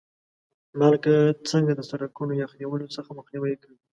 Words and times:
مالګه 0.79 1.15
څنګه 1.51 1.73
د 1.75 1.81
سړکونو 1.89 2.33
یخ 2.41 2.51
نیولو 2.59 2.93
څخه 2.95 3.09
مخنیوی 3.19 3.55
کوي؟ 3.61 3.77